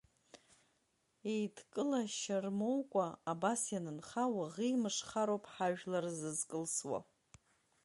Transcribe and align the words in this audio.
Еидкылашьа 1.33 2.37
рмоукәа, 2.43 3.07
абас 3.31 3.61
ианынха, 3.73 4.23
уаӷеимшхароуп 4.35 5.45
ҳажәлар 5.53 6.05
зызкылсуа. 6.19 6.99